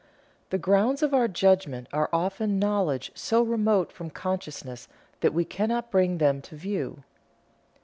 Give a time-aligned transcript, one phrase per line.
[0.49, 4.87] "The grounds of our judgment are often knowledge so remote from consciousness
[5.19, 7.03] that we cannot bring them to view."